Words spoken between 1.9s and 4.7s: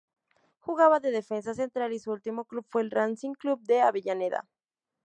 y su último club fue el Racing Club de Avellaneda.